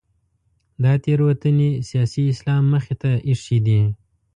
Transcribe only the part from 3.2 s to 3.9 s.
اېښې دي.